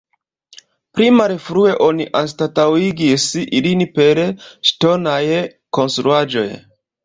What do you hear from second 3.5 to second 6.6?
ilin per ŝtonaj konstruaĵoj.